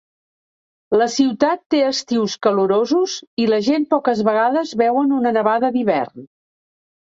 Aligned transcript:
La 1.01 1.07
ciutat 1.15 1.59
té 1.75 1.81
estius 1.89 2.37
calorosos 2.45 3.19
i 3.45 3.45
la 3.53 3.61
gent 3.69 3.85
poques 3.93 4.25
vegades 4.31 4.73
veuen 4.83 5.15
una 5.21 5.35
Nevada 5.39 5.73
d'hivern. 5.77 6.27